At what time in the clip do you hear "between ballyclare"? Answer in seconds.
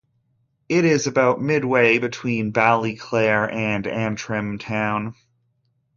1.99-3.53